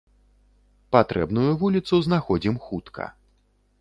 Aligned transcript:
Патрэбную 0.95 1.51
вуліцу 1.65 1.95
знаходзім 2.07 2.55
хутка. 2.67 3.11